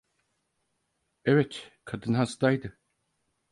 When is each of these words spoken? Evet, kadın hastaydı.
Evet, 1.25 1.71
kadın 1.85 2.13
hastaydı. 2.13 2.77